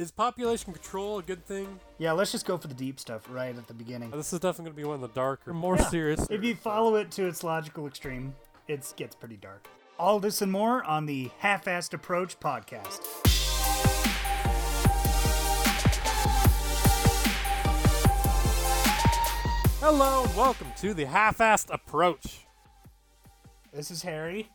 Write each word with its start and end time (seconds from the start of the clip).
Is 0.00 0.10
population 0.10 0.72
control 0.72 1.18
a 1.18 1.22
good 1.22 1.44
thing? 1.44 1.78
Yeah, 1.98 2.12
let's 2.12 2.32
just 2.32 2.46
go 2.46 2.56
for 2.56 2.68
the 2.68 2.74
deep 2.74 2.98
stuff 2.98 3.26
right 3.28 3.54
at 3.54 3.66
the 3.66 3.74
beginning. 3.74 4.08
Oh, 4.14 4.16
this 4.16 4.32
is 4.32 4.38
definitely 4.40 4.64
going 4.70 4.76
to 4.76 4.76
be 4.78 4.84
one 4.84 4.94
of 4.94 5.00
the 5.02 5.08
darker, 5.08 5.52
more 5.52 5.76
Yeah. 5.76 5.88
serious. 5.90 6.26
If 6.30 6.42
you 6.42 6.54
follow 6.54 6.94
it 6.94 7.10
to 7.12 7.26
its 7.26 7.44
logical 7.44 7.86
extreme, 7.86 8.34
it 8.66 8.90
gets 8.96 9.14
pretty 9.14 9.36
dark. 9.36 9.68
All 9.98 10.18
this 10.18 10.40
and 10.40 10.50
more 10.50 10.82
on 10.84 11.04
the 11.04 11.30
Half-Assed 11.40 11.92
Approach 11.92 12.40
podcast. 12.40 13.00
Hello 19.82 20.26
welcome 20.36 20.66
to 20.78 20.92
the 20.92 21.04
half-assed 21.06 21.72
approach. 21.72 22.40
This 23.72 23.90
is 23.90 24.02
Harry. 24.02 24.48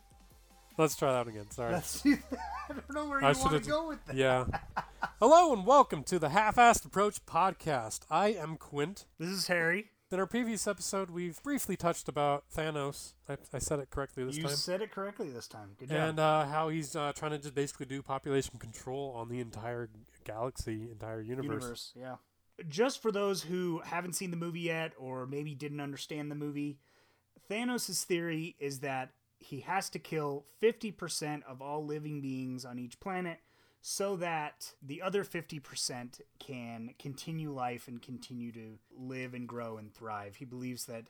Let's 0.78 0.94
try 0.94 1.12
that 1.12 1.26
again. 1.26 1.50
Sorry. 1.50 1.72
Let's 1.72 2.02
do 2.02 2.16
that. 2.30 2.38
I 2.70 2.72
don't 2.74 2.94
know 2.94 3.06
where 3.08 3.24
I 3.24 3.32
you 3.32 3.38
want 3.38 3.50
should've- 3.50 3.64
to 3.64 3.70
go 3.70 3.88
with 3.88 4.04
that. 4.06 4.14
yeah. 4.16 4.44
Hello 5.18 5.50
and 5.50 5.64
welcome 5.64 6.02
to 6.02 6.18
the 6.18 6.28
half-assed 6.28 6.84
approach 6.84 7.24
podcast. 7.24 8.00
I 8.10 8.34
am 8.34 8.58
Quint. 8.58 9.06
This 9.18 9.30
is 9.30 9.46
Harry. 9.46 9.86
In 10.10 10.20
our 10.20 10.26
previous 10.26 10.66
episode, 10.66 11.08
we've 11.08 11.42
briefly 11.42 11.74
touched 11.74 12.06
about 12.06 12.44
Thanos. 12.54 13.14
I, 13.26 13.38
I 13.50 13.58
said 13.58 13.78
it 13.78 13.88
correctly 13.88 14.24
this 14.24 14.36
you 14.36 14.42
time. 14.42 14.52
said 14.52 14.82
it 14.82 14.90
correctly 14.90 15.30
this 15.30 15.48
time. 15.48 15.70
Good 15.78 15.88
job. 15.88 15.96
and 16.10 16.20
uh, 16.20 16.44
how 16.44 16.68
he's 16.68 16.94
uh, 16.94 17.14
trying 17.16 17.30
to 17.30 17.38
just 17.38 17.54
basically 17.54 17.86
do 17.86 18.02
population 18.02 18.58
control 18.58 19.14
on 19.16 19.30
the 19.30 19.40
entire 19.40 19.88
galaxy, 20.24 20.90
entire 20.90 21.22
universe. 21.22 21.62
universe. 21.62 21.92
Yeah. 21.96 22.16
Just 22.68 23.00
for 23.00 23.10
those 23.10 23.42
who 23.42 23.80
haven't 23.86 24.12
seen 24.12 24.30
the 24.30 24.36
movie 24.36 24.60
yet 24.60 24.92
or 24.98 25.26
maybe 25.26 25.54
didn't 25.54 25.80
understand 25.80 26.30
the 26.30 26.34
movie, 26.34 26.78
Thanos' 27.50 28.04
theory 28.04 28.54
is 28.58 28.80
that 28.80 29.12
he 29.38 29.60
has 29.60 29.88
to 29.90 29.98
kill 29.98 30.44
50% 30.62 31.42
of 31.44 31.62
all 31.62 31.86
living 31.86 32.20
beings 32.20 32.66
on 32.66 32.78
each 32.78 33.00
planet 33.00 33.38
so 33.88 34.16
that 34.16 34.72
the 34.82 35.00
other 35.00 35.22
50% 35.22 36.20
can 36.40 36.90
continue 36.98 37.52
life 37.52 37.86
and 37.86 38.02
continue 38.02 38.50
to 38.50 38.80
live 38.98 39.32
and 39.32 39.46
grow 39.46 39.76
and 39.76 39.94
thrive. 39.94 40.34
He 40.34 40.44
believes 40.44 40.86
that 40.86 41.04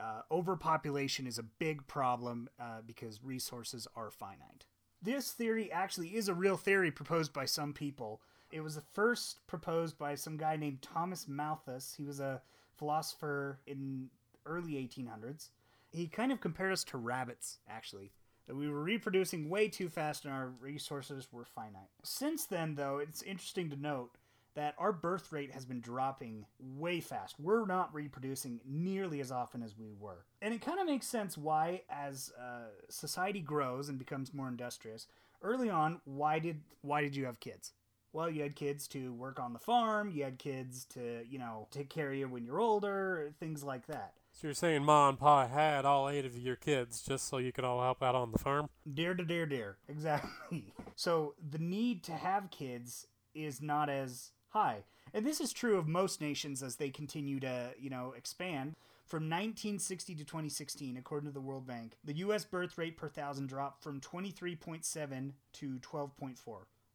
uh, 0.00 0.22
overpopulation 0.30 1.26
is 1.26 1.36
a 1.36 1.42
big 1.42 1.86
problem 1.86 2.48
uh, 2.58 2.80
because 2.86 3.22
resources 3.22 3.86
are 3.94 4.10
finite. 4.10 4.64
This 5.02 5.30
theory 5.32 5.70
actually 5.70 6.16
is 6.16 6.26
a 6.26 6.34
real 6.34 6.56
theory 6.56 6.90
proposed 6.90 7.34
by 7.34 7.44
some 7.44 7.74
people. 7.74 8.22
It 8.50 8.62
was 8.62 8.80
first 8.94 9.46
proposed 9.46 9.98
by 9.98 10.14
some 10.14 10.38
guy 10.38 10.56
named 10.56 10.80
Thomas 10.80 11.28
Malthus. 11.28 11.92
He 11.98 12.02
was 12.02 12.18
a 12.18 12.40
philosopher 12.78 13.58
in 13.66 14.08
early 14.46 14.72
1800s. 14.72 15.50
He 15.90 16.06
kind 16.06 16.32
of 16.32 16.40
compared 16.40 16.72
us 16.72 16.84
to 16.84 16.96
rabbits, 16.96 17.58
actually. 17.68 18.10
That 18.46 18.56
we 18.56 18.68
were 18.68 18.82
reproducing 18.82 19.48
way 19.48 19.68
too 19.68 19.88
fast 19.88 20.24
and 20.24 20.34
our 20.34 20.48
resources 20.60 21.28
were 21.30 21.44
finite. 21.44 21.90
Since 22.02 22.46
then, 22.46 22.74
though, 22.74 22.98
it's 22.98 23.22
interesting 23.22 23.70
to 23.70 23.76
note 23.76 24.16
that 24.54 24.74
our 24.78 24.92
birth 24.92 25.32
rate 25.32 25.52
has 25.52 25.64
been 25.64 25.80
dropping 25.80 26.44
way 26.58 27.00
fast. 27.00 27.36
We're 27.38 27.66
not 27.66 27.94
reproducing 27.94 28.60
nearly 28.66 29.20
as 29.20 29.32
often 29.32 29.62
as 29.62 29.78
we 29.78 29.92
were. 29.98 30.26
And 30.42 30.52
it 30.52 30.60
kind 30.60 30.78
of 30.78 30.86
makes 30.86 31.06
sense 31.06 31.38
why, 31.38 31.82
as 31.88 32.32
uh, 32.38 32.68
society 32.90 33.40
grows 33.40 33.88
and 33.88 33.98
becomes 33.98 34.34
more 34.34 34.48
industrious, 34.48 35.06
early 35.42 35.70
on, 35.70 36.00
why 36.04 36.38
did 36.38 36.60
why 36.82 37.00
did 37.00 37.16
you 37.16 37.24
have 37.26 37.40
kids? 37.40 37.72
Well, 38.12 38.28
you 38.28 38.42
had 38.42 38.56
kids 38.56 38.86
to 38.88 39.14
work 39.14 39.40
on 39.40 39.54
the 39.54 39.58
farm, 39.58 40.10
you 40.10 40.24
had 40.24 40.38
kids 40.38 40.84
to, 40.90 41.22
you 41.26 41.38
know, 41.38 41.66
take 41.70 41.88
care 41.88 42.10
of 42.10 42.16
you 42.18 42.28
when 42.28 42.44
you're 42.44 42.60
older, 42.60 43.32
things 43.40 43.64
like 43.64 43.86
that. 43.86 44.12
So 44.32 44.48
you're 44.48 44.54
saying 44.54 44.84
Ma 44.84 45.08
and 45.08 45.18
Pa 45.18 45.46
had 45.46 45.84
all 45.84 46.08
eight 46.08 46.24
of 46.24 46.36
your 46.36 46.56
kids 46.56 47.02
just 47.02 47.28
so 47.28 47.38
you 47.38 47.52
could 47.52 47.64
all 47.64 47.80
help 47.80 48.02
out 48.02 48.14
on 48.14 48.32
the 48.32 48.38
farm? 48.38 48.68
Dear 48.92 49.14
to 49.14 49.24
dear 49.24 49.46
dare. 49.46 49.76
Exactly. 49.88 50.72
So 50.96 51.34
the 51.50 51.58
need 51.58 52.02
to 52.04 52.12
have 52.12 52.50
kids 52.50 53.06
is 53.34 53.60
not 53.62 53.88
as 53.88 54.32
high. 54.48 54.84
And 55.14 55.24
this 55.26 55.40
is 55.40 55.52
true 55.52 55.76
of 55.76 55.86
most 55.86 56.20
nations 56.20 56.62
as 56.62 56.76
they 56.76 56.90
continue 56.90 57.38
to, 57.40 57.72
you 57.78 57.90
know, 57.90 58.14
expand. 58.16 58.74
From 59.06 59.24
1960 59.24 60.14
to 60.14 60.24
2016, 60.24 60.96
according 60.96 61.28
to 61.28 61.34
the 61.34 61.40
World 61.40 61.66
Bank, 61.66 61.96
the 62.02 62.14
US 62.14 62.44
birth 62.44 62.78
rate 62.78 62.96
per 62.96 63.08
thousand 63.08 63.48
dropped 63.48 63.82
from 63.82 64.00
23.7 64.00 65.32
to 65.52 65.78
12.4. 65.78 66.36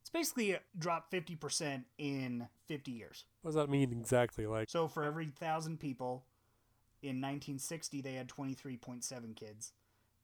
It's 0.02 0.09
basically 0.09 0.52
a 0.54 0.62
drop 0.78 1.12
50% 1.12 1.84
in 1.98 2.48
50 2.66 2.92
years. 2.92 3.25
What 3.42 3.50
does 3.50 3.56
that 3.56 3.69
mean 3.69 3.92
exactly? 3.92 4.48
Like, 4.48 4.69
So 4.69 4.88
for 4.88 5.04
every 5.04 5.28
thousand 5.28 5.80
people, 5.80 6.25
in 7.02 7.22
1960 7.22 8.02
they 8.02 8.13
had 8.13 8.28
23.7 8.28 9.35
kids, 9.35 9.74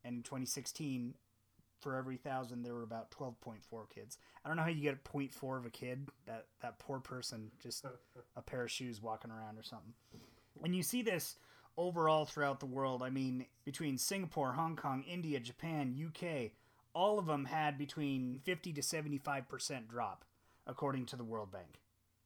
and 0.04 0.18
in 0.18 0.24
2016, 0.24 1.16
for 1.80 1.96
every 1.96 2.18
thousand 2.18 2.64
there 2.64 2.74
were 2.74 2.84
about 2.84 3.12
12.4 3.12 3.58
kids. 3.94 4.18
I 4.44 4.48
don't 4.48 4.58
know 4.58 4.64
how 4.64 4.70
you 4.70 4.82
get 4.82 4.96
a 4.96 5.10
0.4 5.10 5.58
of 5.58 5.66
a 5.66 5.70
kid. 5.70 6.08
That 6.26 6.46
that 6.62 6.80
poor 6.80 7.00
person 7.00 7.52
just 7.62 7.86
a 8.36 8.42
pair 8.42 8.64
of 8.64 8.72
shoes 8.72 9.02
walking 9.02 9.32
around 9.32 9.58
or 9.58 9.64
something. 9.64 9.94
And 10.64 10.76
you 10.76 10.84
see 10.84 11.02
this 11.02 11.36
overall 11.76 12.26
throughout 12.26 12.60
the 12.60 12.66
world. 12.66 13.04
I 13.04 13.10
mean, 13.10 13.46
between 13.66 13.98
Singapore, 13.98 14.54
Hong 14.54 14.76
Kong, 14.76 15.04
India, 15.04 15.40
Japan, 15.40 15.96
UK, 16.08 16.52
all 16.94 17.20
of 17.20 17.26
them 17.26 17.46
had 17.46 17.78
between 17.78 18.40
50 18.44 18.74
to 18.74 18.82
75 18.82 19.50
percent 19.50 19.90
drop, 19.90 20.24
according 20.66 21.06
to 21.08 21.16
the 21.16 21.24
World 21.24 21.52
Bank 21.52 21.80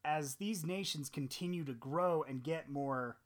as 0.07 0.35
these 0.35 0.65
nations 0.65 1.09
continue 1.09 1.65
to 1.65 1.73
grow 1.73 2.23
and 2.23 2.41
get 2.41 2.69
more 2.69 3.17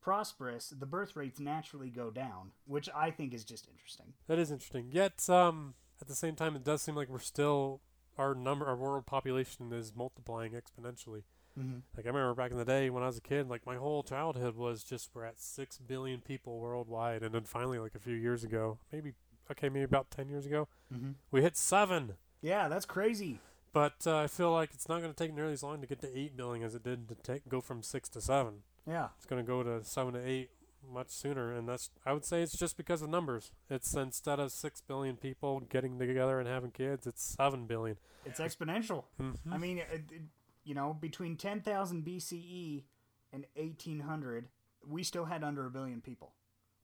prosperous, 0.00 0.70
the 0.70 0.86
birth 0.86 1.16
rates 1.16 1.38
naturally 1.40 1.90
go 1.90 2.10
down, 2.10 2.52
which 2.66 2.88
I 2.94 3.10
think 3.10 3.34
is 3.34 3.44
just 3.44 3.68
interesting. 3.68 4.14
that 4.26 4.38
is 4.38 4.50
interesting. 4.50 4.88
Yet, 4.92 5.28
um, 5.28 5.74
at 6.00 6.08
the 6.08 6.14
same 6.14 6.34
time, 6.36 6.56
it 6.56 6.64
does 6.64 6.82
seem 6.82 6.94
like 6.94 7.08
we're 7.08 7.18
still 7.18 7.80
our 8.16 8.34
number, 8.34 8.66
our 8.66 8.76
world 8.76 9.06
population 9.06 9.72
is 9.72 9.92
multiplying 9.94 10.52
exponentially. 10.52 11.22
Mm-hmm. 11.58 11.78
Like 11.96 12.06
I 12.06 12.08
remember 12.08 12.34
back 12.34 12.50
in 12.52 12.56
the 12.56 12.64
day 12.64 12.88
when 12.90 13.02
I 13.02 13.06
was 13.06 13.18
a 13.18 13.20
kid, 13.20 13.48
like 13.48 13.66
my 13.66 13.76
whole 13.76 14.02
childhood 14.02 14.56
was 14.56 14.84
just 14.84 15.10
we're 15.14 15.24
at 15.24 15.40
six 15.40 15.78
billion 15.78 16.20
people 16.20 16.58
worldwide, 16.60 17.22
and 17.22 17.34
then 17.34 17.42
finally, 17.44 17.78
like 17.80 17.94
a 17.96 17.98
few 17.98 18.14
years 18.14 18.44
ago, 18.44 18.78
maybe 18.92 19.12
okay, 19.50 19.68
maybe 19.68 19.84
about 19.84 20.10
ten 20.10 20.28
years 20.28 20.46
ago, 20.46 20.68
Mm-hmm. 20.94 21.10
we 21.30 21.42
hit 21.42 21.56
seven. 21.56 22.12
Yeah, 22.40 22.68
that's 22.68 22.86
crazy. 22.86 23.40
But 23.72 24.06
uh, 24.06 24.16
I 24.18 24.26
feel 24.28 24.52
like 24.52 24.70
it's 24.72 24.88
not 24.88 25.00
going 25.02 25.12
to 25.12 25.16
take 25.16 25.34
nearly 25.34 25.52
as 25.52 25.62
long 25.62 25.80
to 25.80 25.86
get 25.86 26.00
to 26.00 26.18
eight 26.18 26.36
billion 26.36 26.64
as 26.64 26.74
it 26.74 26.82
did 26.82 27.08
to 27.08 27.14
take 27.16 27.48
go 27.48 27.60
from 27.60 27.82
six 27.82 28.08
to 28.10 28.20
seven. 28.20 28.62
Yeah, 28.88 29.08
It's 29.16 29.26
going 29.26 29.44
to 29.44 29.46
go 29.46 29.62
to 29.62 29.84
seven 29.84 30.14
to 30.14 30.26
eight 30.26 30.50
much 30.90 31.10
sooner, 31.10 31.52
and 31.52 31.68
that's 31.68 31.90
I 32.06 32.12
would 32.14 32.24
say 32.24 32.42
it's 32.42 32.56
just 32.56 32.76
because 32.76 33.02
of 33.02 33.10
numbers. 33.10 33.52
It's 33.68 33.94
instead 33.94 34.40
of 34.40 34.50
six 34.52 34.80
billion 34.80 35.16
people 35.16 35.60
getting 35.60 35.98
together 35.98 36.38
and 36.40 36.48
having 36.48 36.70
kids, 36.70 37.06
it's 37.06 37.36
seven 37.36 37.66
billion. 37.66 37.98
it's 38.24 38.40
exponential. 38.40 39.04
Mm-hmm. 39.20 39.52
I 39.52 39.58
mean, 39.58 39.78
it, 39.78 40.04
it, 40.10 40.22
you 40.64 40.74
know, 40.74 40.96
between 40.98 41.36
10,000 41.36 42.04
BCE 42.04 42.32
E 42.32 42.84
and 43.32 43.44
1800, 43.56 44.48
we 44.86 45.02
still 45.02 45.26
had 45.26 45.44
under 45.44 45.66
a 45.66 45.70
billion 45.70 46.00
people. 46.00 46.32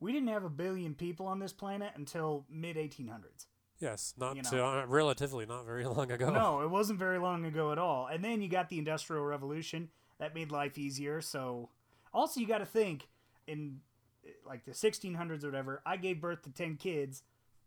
We 0.00 0.12
didn't 0.12 0.28
have 0.28 0.44
a 0.44 0.50
billion 0.50 0.94
people 0.94 1.26
on 1.26 1.38
this 1.38 1.52
planet 1.52 1.92
until 1.94 2.44
mid 2.50 2.76
1800s. 2.76 3.46
Yes, 3.78 4.14
not 4.18 4.36
You 4.36 4.42
know. 4.42 4.50
to, 4.50 4.64
uh, 4.64 4.86
relatively 4.86 5.46
not 5.46 5.64
very 5.64 5.84
long 5.86 6.10
ago. 6.10 6.30
No, 6.30 6.60
it 6.60 6.70
wasn't 6.70 6.98
very 6.98 7.18
long 7.18 7.44
ago 7.46 7.72
at 7.72 7.78
all. 7.78 8.06
And 8.06 8.22
then 8.22 8.42
you 8.42 8.48
got 8.48 8.68
the 8.68 8.78
Industrial 8.78 9.24
Revolution 9.24 9.88
that 10.18 10.34
made 10.34 10.52
life 10.52 10.78
easier. 10.78 11.20
So, 11.20 11.70
also 12.14 12.40
you 12.40 12.46
got 12.46 12.58
to 12.58 12.66
think 12.66 13.08
in 13.46 13.80
like 14.46 14.64
the 14.64 14.72
1600s 14.72 15.44
or 15.44 15.48
whatever. 15.48 15.82
I 15.84 15.98
gave 15.98 16.20
birth 16.20 16.42
to 16.44 16.50
10 16.50 16.76
kids. 16.76 17.22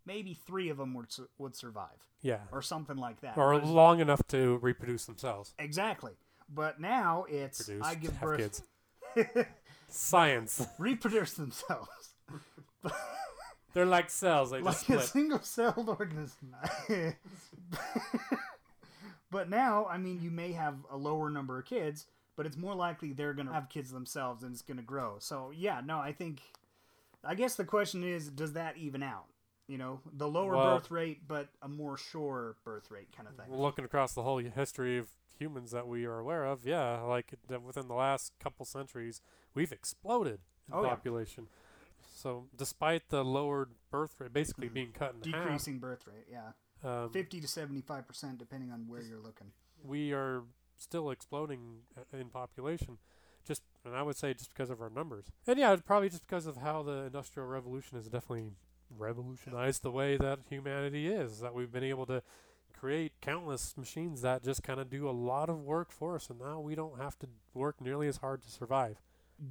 Maybe 0.06 0.34
three 0.34 0.70
of 0.70 0.78
them 0.78 0.94
would 0.94 1.12
su- 1.12 1.28
would 1.38 1.54
survive, 1.56 2.08
Yeah, 2.22 2.40
or 2.54 2.62
something 2.62 2.96
like 2.98 3.20
that. 3.22 3.38
or 3.38 3.50
Whereas- 3.54 3.70
long 3.70 4.00
enough 4.00 4.22
to 4.30 4.58
reproduce 4.60 5.06
themselves. 5.06 5.54
exactly. 5.60 6.14
But 6.50 6.80
now 6.80 7.26
it's 7.28 7.64
Produce, 7.66 7.86
I 7.86 7.96
give 7.96 8.20
birth, 8.22 8.64
kids. 9.16 9.46
Science. 9.90 10.66
reproduce 10.80 11.34
themselves 11.34 11.90
They're 13.74 13.86
like 13.86 14.10
cells. 14.10 14.52
They 14.52 14.62
just 14.62 14.90
like 14.90 15.00
a 15.00 15.04
single 15.04 15.42
celled 15.42 15.90
organism. 15.90 16.56
but 19.30 19.50
now, 19.50 19.86
I 19.86 19.98
mean, 19.98 20.20
you 20.22 20.32
may 20.32 20.54
have 20.54 20.76
a 20.90 20.98
lower 20.98 21.30
number 21.30 21.60
of 21.60 21.66
kids, 21.66 22.06
but 22.38 22.46
it's 22.46 22.56
more 22.56 22.74
likely 22.76 23.12
they're 23.12 23.34
going 23.34 23.48
to 23.48 23.54
have 23.54 23.68
kids 23.68 23.92
themselves 23.92 24.44
and 24.44 24.54
it's 24.54 24.62
going 24.62 24.78
to 24.78 24.84
grow. 24.84 25.18
So, 25.20 25.52
yeah, 25.54 25.82
no, 25.84 25.98
I 26.00 26.14
think, 26.14 26.40
I 27.26 27.36
guess 27.36 27.56
the 27.56 27.66
question 27.66 28.04
is, 28.06 28.30
does 28.30 28.54
that 28.54 28.78
even 28.78 29.04
out? 29.04 29.26
You 29.68 29.78
know, 29.78 30.00
the 30.14 30.30
lower 30.30 30.56
Well- 30.56 30.78
birth 30.78 30.90
rate, 30.92 31.28
but 31.28 31.50
a 31.62 31.68
more 31.68 31.98
sure 31.98 32.56
birth 32.64 32.90
rate 32.90 33.12
kind 33.12 33.28
of 33.28 33.36
thing. 33.36 33.54
Looking 33.54 33.84
across 33.84 34.14
the 34.14 34.24
whole 34.24 34.38
history 34.38 34.98
of 34.98 35.10
humans 35.38 35.72
that 35.72 35.88
we 35.88 36.06
are 36.06 36.20
aware 36.20 36.46
of, 36.46 36.66
yeah, 36.66 37.02
like 37.02 37.34
within 37.66 37.88
the 37.90 37.94
last 37.96 38.32
couple 38.40 38.66
centuries, 38.66 39.20
we've 39.54 39.72
exploded 39.74 40.40
in 40.68 40.74
Oh, 40.76 40.84
yeah. 40.84 40.90
population. 40.90 41.48
So, 42.16 42.48
despite 42.56 43.10
the 43.10 43.26
lowered 43.26 43.72
birth 43.92 44.16
rate, 44.20 44.32
basically 44.34 44.70
Mhm. 44.70 44.74
being 44.74 44.92
cut 44.94 45.16
in 45.16 45.20
Decreasing 45.22 45.80
birth 45.80 46.08
rate, 46.08 46.28
yeah. 46.30 46.54
um, 46.84 47.10
50 47.12 47.42
to 47.42 47.48
75%, 47.48 48.38
depending 48.38 48.72
on 48.72 48.88
where 48.88 49.02
you're 49.02 49.20
looking. 49.20 49.52
we 49.84 50.12
are 50.14 50.44
still 50.78 51.10
exploding 51.10 51.80
uh, 51.98 52.18
in 52.18 52.30
population. 52.30 52.98
Just, 53.46 53.62
and 53.86 53.96
I 53.96 54.02
would 54.04 54.18
say 54.18 54.34
just 54.34 54.54
because 54.54 54.70
of 54.70 54.82
our 54.82 54.90
numbers. 54.90 55.26
And 55.46 55.58
yeah, 55.58 55.76
probably 55.86 56.10
just 56.10 56.28
because 56.28 56.48
of 56.48 56.58
how 56.58 56.84
the 56.84 57.06
industrial 57.06 57.48
revolution 57.48 57.98
has 57.98 58.06
definitely 58.08 58.52
revolutionized 58.98 59.84
the 59.84 59.92
way 59.92 60.18
that 60.18 60.40
humanity 60.50 61.08
is. 61.08 61.40
That 61.40 61.54
we've 61.54 61.72
been 61.72 61.84
able 61.84 62.06
to 62.08 62.22
create 62.78 63.14
countless 63.22 63.76
machines 63.78 64.22
that 64.22 64.44
just 64.44 64.64
kind 64.64 64.80
of 64.80 64.90
do 64.90 65.10
a 65.10 65.12
lot 65.12 65.50
of 65.50 65.62
work 65.62 65.92
for 65.92 66.16
us, 66.16 66.30
and 66.30 66.40
now 66.40 66.60
we 66.60 66.76
don't 66.76 67.00
have 67.00 67.18
to 67.20 67.28
work 67.54 67.82
nearly 67.82 68.08
as 68.08 68.18
hard 68.18 68.44
to 68.44 68.52
survive. 68.52 69.02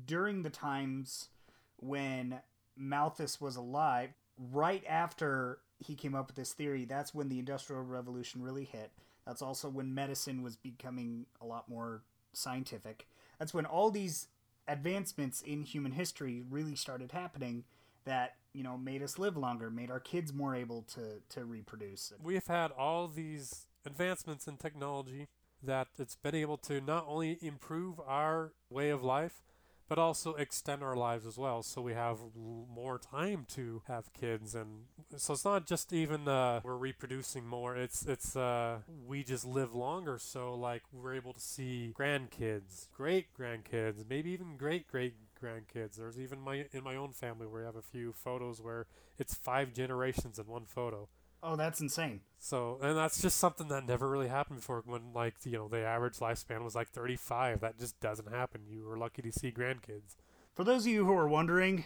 During 0.05 0.43
the 0.43 0.51
times 0.51 1.29
when 1.77 2.41
Malthus 2.77 3.41
was 3.41 3.57
alive, 3.57 4.11
right 4.39 4.85
after 4.89 5.59
he 5.79 5.95
came 5.95 6.15
up 6.15 6.29
with 6.29 6.37
this 6.37 6.53
theory, 6.53 6.85
that's 6.85 7.15
when 7.15 7.29
the 7.29 7.39
Industrial 7.39 7.83
Revolution 7.83 8.43
really 8.43 8.65
hit. 8.65 8.93
That's 9.27 9.43
also 9.43 9.69
when 9.69 9.95
medicine 9.95 10.43
was 10.43 10.57
becoming 10.57 11.27
a 11.41 11.47
lot 11.47 11.69
more 11.69 12.03
scientific. 12.33 13.07
That's 13.39 13.53
when 13.53 13.67
all 13.67 13.91
these 13.91 14.29
advancements 14.69 15.43
in 15.43 15.63
human 15.63 15.93
history 15.93 16.43
really 16.49 16.75
started 16.75 17.13
happening 17.13 17.65
that, 18.05 18.35
you 18.53 18.63
know, 18.63 18.79
made 18.79 19.03
us 19.03 19.19
live 19.19 19.37
longer, 19.37 19.71
made 19.71 19.91
our 19.91 20.01
kids 20.01 20.33
more 20.33 20.55
able 20.55 20.83
to, 20.95 21.21
to 21.31 21.45
reproduce. 21.45 22.13
We 22.23 22.35
have 22.35 22.47
had 22.47 22.71
all 22.71 23.09
these 23.09 23.67
advancements 23.85 24.47
in 24.47 24.57
technology 24.57 25.29
that 25.63 25.89
it's 25.99 26.17
been 26.17 26.35
able 26.35 26.57
to 26.59 26.81
not 26.81 27.05
only 27.09 27.39
improve 27.43 28.01
our 28.07 28.53
way 28.71 28.91
of 28.91 29.03
life, 29.03 29.43
but 29.89 29.99
also 29.99 30.35
extend 30.35 30.83
our 30.83 30.97
lives 30.97 31.27
as 31.27 31.39
well. 31.39 31.63
So 31.63 31.81
we 31.81 31.95
have 31.95 32.19
more 32.37 32.99
time 32.99 33.47
to 33.51 33.83
have 33.87 34.13
kids, 34.13 34.55
and 34.55 34.85
so 35.17 35.35
it's 35.35 35.45
not 35.45 35.67
just 35.67 35.93
even 35.93 36.29
uh, 36.29 36.61
we're 36.65 36.77
reproducing 36.77 37.47
more. 37.47 37.77
It's 37.77 38.05
it's 38.07 38.37
uh, 38.37 38.79
we 39.07 39.23
just 39.23 39.45
live 39.45 39.75
longer. 39.75 40.19
So 40.19 40.55
like 40.55 40.83
we're 40.93 41.15
able 41.15 41.33
to 41.33 41.41
see 41.41 41.95
grandkids, 41.99 42.89
great 42.93 43.27
grandkids, 43.39 44.09
maybe 44.09 44.31
even 44.31 44.57
great 44.57 44.89
great 44.89 45.15
grandkids. 45.43 45.97
There's 45.97 46.19
even 46.19 46.41
my 46.41 46.67
in 46.73 46.83
my 46.83 46.97
own 46.97 47.13
family 47.13 47.47
where 47.47 47.63
I 47.63 47.67
have 47.67 47.77
a 47.77 47.83
few 47.83 48.13
photos 48.13 48.61
where 48.61 48.87
it's 49.19 49.35
five 49.35 49.73
generations 49.73 50.39
in 50.39 50.47
one 50.47 50.67
photo. 50.67 51.09
Oh, 51.49 51.55
that's 51.55 51.81
insane. 51.81 52.23
So, 52.41 52.79
and 52.83 52.97
that's 52.97 53.23
just 53.23 53.39
something 53.39 53.69
that 53.69 53.87
never 53.87 54.09
really 54.11 54.27
happened 54.27 54.59
before. 54.59 54.83
When 54.85 55.13
like 55.15 55.35
you 55.45 55.53
know 55.53 55.69
the 55.69 55.79
average 55.87 56.19
lifespan 56.19 56.65
was 56.65 56.75
like 56.75 56.89
35, 56.89 57.61
that 57.61 57.79
just 57.79 57.99
doesn't 58.01 58.29
happen. 58.33 58.63
You 58.69 58.85
were 58.85 58.99
lucky 58.99 59.23
to 59.23 59.31
see 59.33 59.53
grandkids. 59.53 60.17
For 60.57 60.65
those 60.65 60.87
of 60.87 60.93
you 60.93 61.05
who 61.07 61.13
are 61.13 61.29
wondering, 61.29 61.85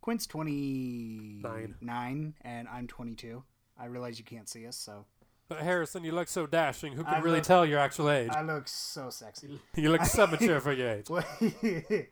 Quint's 0.00 0.26
29 0.26 1.74
Nine. 1.80 2.34
and 2.42 2.66
I'm 2.68 2.88
22. 2.88 3.44
I 3.78 3.86
realize 3.86 4.18
you 4.18 4.24
can't 4.24 4.48
see 4.48 4.66
us, 4.66 4.76
so 4.76 5.04
But 5.48 5.60
Harrison, 5.60 6.02
you 6.02 6.12
look 6.12 6.26
so 6.28 6.46
dashing. 6.46 6.94
Who 6.94 7.04
I 7.06 7.14
can 7.14 7.22
really 7.22 7.36
look- 7.36 7.44
tell 7.44 7.64
your 7.64 7.78
actual 7.78 8.10
age? 8.10 8.30
I 8.32 8.42
look 8.42 8.66
so 8.66 9.10
sexy. 9.10 9.60
you 9.76 9.90
look 9.92 10.04
so 10.04 10.26
mature 10.26 10.58
for 10.60 10.72
your 10.72 10.90
age. 10.90 11.06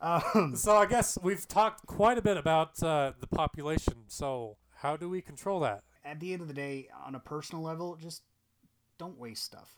um, 0.00 0.56
So 0.56 0.76
I 0.76 0.86
guess 0.86 1.16
we've 1.22 1.46
talked 1.46 1.86
quite 1.86 2.18
a 2.18 2.22
bit 2.22 2.36
about 2.36 2.82
uh, 2.82 3.12
the 3.20 3.26
population. 3.28 4.04
So 4.08 4.56
how 4.76 4.96
do 4.96 5.08
we 5.08 5.20
control 5.20 5.60
that? 5.60 5.82
At 6.04 6.20
the 6.20 6.32
end 6.32 6.42
of 6.42 6.48
the 6.48 6.54
day, 6.54 6.88
on 7.06 7.14
a 7.14 7.20
personal 7.20 7.62
level, 7.62 7.96
just 7.96 8.22
don't 8.98 9.18
waste 9.18 9.44
stuff. 9.44 9.74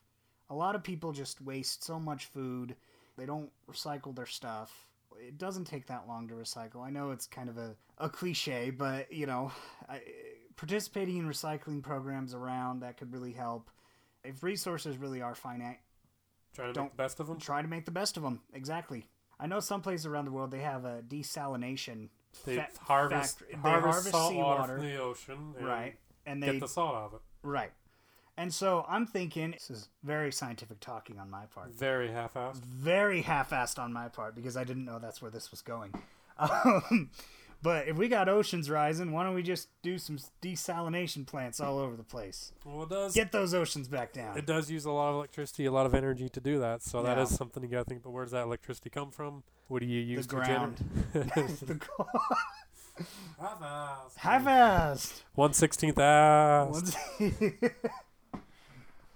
A 0.50 0.55
lot 0.55 0.75
of 0.75 0.82
people 0.82 1.12
just 1.12 1.40
waste 1.40 1.84
so 1.84 1.99
much 1.99 2.26
food. 2.26 2.76
They 3.17 3.26
don't 3.26 3.50
recycle 3.70 4.14
their 4.14 4.26
stuff. 4.26 4.87
It 5.19 5.38
doesn't 5.38 5.64
take 5.64 5.87
that 5.87 6.06
long 6.06 6.28
to 6.28 6.34
recycle. 6.34 6.84
I 6.84 6.90
know 6.90 7.11
it's 7.11 7.26
kind 7.26 7.49
of 7.49 7.56
a, 7.56 7.75
a 7.99 8.08
cliche, 8.08 8.70
but 8.70 9.11
you 9.12 9.26
know, 9.26 9.50
I, 9.88 10.00
participating 10.56 11.17
in 11.17 11.26
recycling 11.28 11.82
programs 11.82 12.34
around 12.34 12.81
that 12.81 12.96
could 12.99 13.12
really 13.12 13.32
help. 13.32 13.70
If 14.25 14.43
resources 14.43 14.96
really 14.99 15.23
are 15.23 15.34
finite, 15.34 15.78
Trying 16.55 16.69
to 16.69 16.73
Don't- 16.73 16.84
make 16.84 16.93
the 16.93 16.96
best 16.96 17.20
of 17.20 17.26
them. 17.26 17.38
try 17.38 17.61
to 17.62 17.69
make 17.69 17.84
the 17.84 17.90
best 17.90 18.17
of 18.17 18.23
them. 18.23 18.40
Exactly. 18.55 19.06
I 19.38 19.46
know 19.46 19.61
some 19.61 19.82
places 19.82 20.06
around 20.06 20.25
the 20.25 20.31
world 20.31 20.50
they 20.50 20.61
have 20.61 20.87
a 20.87 21.02
desalination 21.06 22.08
They 22.46 22.56
fa- 22.56 22.69
harvest, 22.81 23.43
harvest, 23.43 23.50
they 23.50 23.56
harvest 23.58 24.12
water 24.14 24.32
seawater, 24.34 24.76
from 24.78 24.87
the 24.87 24.96
ocean, 24.96 25.55
right? 25.61 25.96
And 26.26 26.43
they 26.43 26.52
Get 26.52 26.61
the 26.61 26.69
salt 26.69 26.94
out 26.94 27.05
of 27.06 27.14
it. 27.14 27.20
Right. 27.43 27.70
And 28.37 28.52
so 28.52 28.84
I'm 28.88 29.06
thinking 29.06 29.52
this 29.52 29.70
is 29.70 29.88
very 30.05 30.31
scientific 30.31 30.81
talking 30.81 31.19
on 31.19 31.31
my 31.31 31.44
part. 31.46 31.70
Very 31.73 32.11
half-assed. 32.11 32.56
Very 32.56 33.23
half-assed 33.23 33.78
on 33.78 33.93
my 33.93 34.08
part 34.08 34.34
because 34.34 34.56
I 34.58 34.64
didn't 34.64 34.84
know 34.84 34.99
that's 34.99 35.23
where 35.23 35.31
this 35.31 35.50
was 35.50 35.62
going. 35.62 35.94
Um, 36.38 37.08
but 37.62 37.88
if 37.88 37.96
we 37.96 38.08
got 38.08 38.28
oceans 38.28 38.69
rising, 38.69 39.11
why 39.11 39.25
don't 39.25 39.34
we 39.34 39.43
just 39.43 39.69
do 39.81 39.96
some 39.96 40.19
desalination 40.43 41.26
plants 41.26 41.61
all 41.61 41.78
over 41.78 41.96
the 41.96 42.02
place? 42.02 42.52
Well, 42.62 42.82
it 42.82 42.90
does. 42.90 43.14
Get 43.14 43.32
those 43.32 43.55
oceans 43.55 43.88
back 43.88 44.12
down. 44.12 44.37
It 44.37 44.44
does 44.44 44.70
use 44.70 44.84
a 44.84 44.90
lot 44.90 45.08
of 45.08 45.14
electricity, 45.14 45.64
a 45.64 45.73
lot 45.73 45.87
of 45.87 45.94
energy 45.94 46.28
to 46.28 46.38
do 46.40 46.58
that. 46.58 46.82
So 46.82 47.02
that 47.05 47.17
Yeah. 47.17 47.23
is 47.23 47.34
something 47.34 47.62
you 47.62 47.70
got 47.70 47.78
to 47.78 47.84
think. 47.87 48.02
But 48.02 48.11
where 48.11 48.25
does 48.25 48.32
that 48.32 48.43
electricity 48.43 48.90
come 48.90 49.11
from? 49.11 49.44
What 49.69 49.81
do 49.81 49.87
you 49.87 50.02
use 50.02 50.26
to 50.26 50.34
ground. 50.37 50.76
generate? 51.14 51.32
The 51.67 51.81
Half-assed. 53.40 54.16
half-assed. 54.16 55.22
One 55.34 55.52
sixteenth 55.52 55.98
ass. 55.98 56.96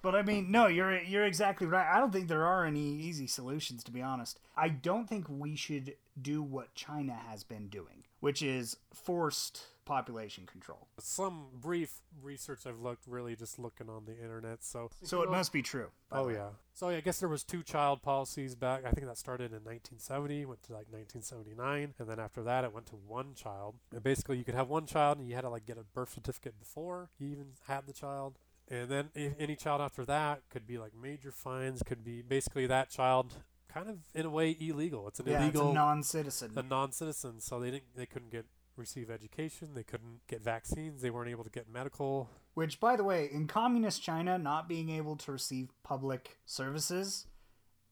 But 0.02 0.14
I 0.14 0.22
mean, 0.22 0.50
no, 0.50 0.66
you're 0.66 0.98
you're 1.02 1.26
exactly 1.26 1.66
right. 1.66 1.86
I 1.86 1.98
don't 1.98 2.10
think 2.12 2.28
there 2.28 2.46
are 2.46 2.64
any 2.64 2.96
easy 2.96 3.26
solutions, 3.26 3.84
to 3.84 3.90
be 3.90 4.00
honest. 4.00 4.40
I 4.56 4.68
don't 4.70 5.06
think 5.06 5.26
we 5.28 5.56
should 5.56 5.94
do 6.20 6.42
what 6.42 6.74
China 6.74 7.14
has 7.28 7.44
been 7.44 7.68
doing, 7.68 8.04
which 8.20 8.40
is 8.42 8.76
forced 8.94 9.64
population 9.84 10.46
control. 10.46 10.88
Some 10.98 11.46
brief 11.60 12.00
research 12.22 12.66
I've 12.66 12.80
looked, 12.80 13.06
really 13.06 13.34
just 13.36 13.58
looking 13.58 13.88
on 13.88 14.04
the 14.04 14.16
internet. 14.18 14.62
So. 14.62 14.90
So 15.02 15.22
it 15.22 15.30
must 15.30 15.52
be 15.52 15.62
true. 15.62 15.88
Oh 16.12 16.28
yeah. 16.28 16.48
So 16.72 16.88
yeah, 16.88 16.98
I 16.98 17.00
guess 17.00 17.20
there 17.20 17.28
was 17.28 17.44
two 17.44 17.62
child 17.62 18.02
policies 18.02 18.54
back. 18.54 18.84
I 18.86 18.90
think 18.90 19.06
that 19.06 19.18
started 19.18 19.52
in 19.52 19.64
1970, 19.64 20.46
went 20.46 20.62
to 20.64 20.72
like 20.72 20.86
1979, 20.90 21.94
and 21.98 22.08
then 22.08 22.18
after 22.18 22.42
that 22.42 22.64
it 22.64 22.72
went 22.72 22.86
to 22.86 22.96
one 22.96 23.34
child. 23.34 23.76
And 23.92 24.02
basically, 24.02 24.38
you 24.38 24.44
could 24.44 24.54
have 24.54 24.68
one 24.68 24.86
child, 24.86 25.18
and 25.18 25.28
you 25.28 25.34
had 25.34 25.42
to 25.42 25.50
like 25.50 25.66
get 25.66 25.78
a 25.78 25.82
birth 25.82 26.14
certificate 26.14 26.58
before 26.58 27.10
you 27.18 27.28
even 27.28 27.46
had 27.66 27.86
the 27.86 27.92
child. 27.92 28.38
And 28.68 28.88
then 28.88 29.08
any 29.38 29.56
child 29.56 29.80
after 29.80 30.04
that 30.04 30.42
could 30.48 30.66
be 30.66 30.78
like 30.78 30.92
major 30.94 31.32
fines. 31.32 31.82
Could 31.82 32.04
be 32.04 32.22
basically 32.22 32.66
that 32.68 32.88
child 32.88 33.34
kind 33.72 33.88
of 33.88 33.98
in 34.14 34.26
a 34.26 34.30
way 34.30 34.56
illegal. 34.60 35.08
It's 35.08 35.20
an 35.20 35.26
Yeah, 35.26 35.44
it's 35.44 35.54
illegal 35.56 35.70
a 35.70 35.74
non-citizen. 35.74 36.52
a 36.56 36.62
non-citizen, 36.62 37.40
so 37.40 37.58
they 37.58 37.70
didn't 37.72 37.96
they 37.96 38.06
couldn't 38.06 38.30
get 38.30 38.46
receive 38.76 39.10
education. 39.10 39.70
They 39.74 39.82
couldn't 39.82 40.20
get 40.28 40.42
vaccines. 40.42 41.02
They 41.02 41.10
weren't 41.10 41.30
able 41.30 41.44
to 41.44 41.50
get 41.50 41.68
medical 41.68 42.30
Which, 42.54 42.80
by 42.80 42.96
the 42.96 43.04
way, 43.04 43.28
in 43.30 43.46
communist 43.46 44.02
China, 44.02 44.38
not 44.38 44.68
being 44.68 44.88
able 44.90 45.16
to 45.16 45.32
receive 45.32 45.68
public 45.82 46.38
services 46.46 47.26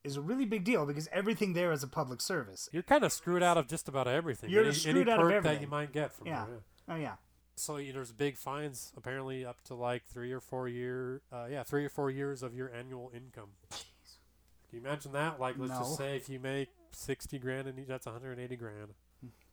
is 0.03 0.15
a 0.15 0.21
really 0.21 0.45
big 0.45 0.63
deal 0.63 0.85
because 0.85 1.07
everything 1.11 1.53
there 1.53 1.71
is 1.71 1.83
a 1.83 1.87
public 1.87 2.21
service. 2.21 2.69
You're 2.71 2.83
kind 2.83 3.03
of 3.03 3.11
screwed 3.11 3.43
out 3.43 3.57
of 3.57 3.67
just 3.67 3.87
about 3.89 4.07
everything. 4.07 4.49
You're 4.49 4.63
any, 4.63 4.73
screwed 4.73 5.09
any 5.09 5.11
out 5.11 5.19
of 5.21 5.29
perk 5.29 5.43
that 5.43 5.61
you 5.61 5.67
might 5.67 5.91
get 5.91 6.13
from 6.13 6.27
Yeah. 6.27 6.45
there. 6.45 6.59
Oh 6.87 6.95
yeah. 6.95 7.15
So 7.55 7.75
you 7.75 7.87
know, 7.87 7.95
there's 7.95 8.13
big 8.13 8.37
fines, 8.37 8.93
apparently 8.95 9.43
up 9.45 9.61
to 9.65 9.75
like 9.75 10.05
three 10.05 10.31
or 10.31 10.39
four 10.39 10.69
year, 10.69 11.21
uh, 11.31 11.47
yeah, 11.51 11.63
three 11.63 11.83
or 11.85 11.89
four 11.89 12.09
years 12.09 12.41
of 12.41 12.53
your 12.55 12.73
annual 12.73 13.11
income. 13.13 13.49
Can 13.69 14.79
you 14.79 14.79
imagine 14.79 15.11
that? 15.11 15.39
Like, 15.39 15.55
let's 15.57 15.73
No. 15.73 15.79
just 15.79 15.97
say 15.97 16.15
if 16.15 16.29
you 16.29 16.39
make 16.39 16.69
sixty 16.91 17.37
grand 17.37 17.67
and 17.67 17.85
that's 17.85 18.05
180 18.05 18.55
grand 18.55 18.93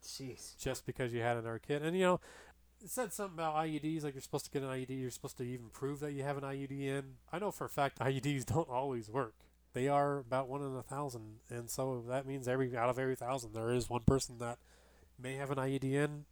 Jeez. 0.07 0.57
just 0.59 0.87
because 0.87 1.13
you 1.13 1.21
had 1.21 1.37
another 1.37 1.59
kid, 1.59 1.83
and 1.83 1.97
you 1.97 2.05
know. 2.05 2.21
It 2.85 2.91
said 2.91 3.11
something 3.11 3.39
about 3.39 3.57
IUDs, 3.57 4.05
like 4.05 4.13
you're 4.13 4.21
supposed 4.21 4.45
to 4.45 4.51
get 4.51 4.63
an 4.63 4.69
IUD, 4.69 5.01
you're 5.01 5.11
supposed 5.11 5.39
to 5.39 5.45
even 5.45 5.71
prove 5.71 6.01
that 6.01 6.13
you 6.13 6.23
have 6.25 6.37
an 6.37 6.45
IUD 6.45 6.79
in. 6.83 7.05
I 7.33 7.39
know 7.39 7.51
for 7.51 7.65
a 7.65 7.71
fact 7.71 8.01
IUDs 8.01 8.45
don't 8.55 8.69
always 8.69 9.09
work. 9.09 9.33
They 9.73 9.89
are 9.89 10.19
about 10.19 10.49
one 10.51 10.61
in 10.61 10.77
a 10.77 10.83
thousand, 10.83 11.37
and 11.49 11.71
so 11.71 12.05
that 12.09 12.27
means 12.27 12.47
every 12.47 12.77
out 12.77 12.91
of 12.91 12.99
every 12.99 13.17
thousand, 13.17 13.55
there 13.55 13.73
is 13.73 13.89
one 13.89 14.03
person 14.07 14.37
that 14.41 14.59
may 15.19 15.37
have 15.37 15.51
an 15.51 15.57
IUD 15.57 15.85
in, 15.85 16.27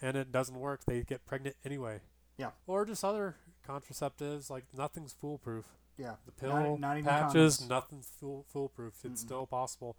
and 0.00 0.16
it 0.16 0.30
doesn't 0.30 0.58
work. 0.58 0.84
They 0.86 1.02
get 1.02 1.26
pregnant 1.26 1.56
anyway. 1.64 2.00
Yeah. 2.38 2.50
Or 2.68 2.84
just 2.86 3.04
other 3.04 3.34
contraceptives, 3.68 4.50
like 4.50 4.64
nothing's 4.76 5.12
foolproof. 5.12 5.64
Yeah. 5.98 6.14
The 6.26 6.32
pill, 6.32 6.78
not 6.78 6.96
even 6.96 7.08
patches, 7.08 7.58
condoms. 7.58 7.68
nothing's 7.68 8.08
fool, 8.20 8.46
foolproof. 8.48 8.94
It's 9.04 9.20
Mm-mm. 9.20 9.26
still 9.26 9.46
possible. 9.46 9.96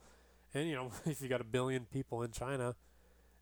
And 0.54 0.68
you 0.70 0.76
know, 0.76 0.92
if 1.06 1.22
you 1.22 1.28
got 1.28 1.42
a 1.42 1.46
billion 1.46 1.86
people 1.92 2.24
in 2.24 2.32
China, 2.32 2.76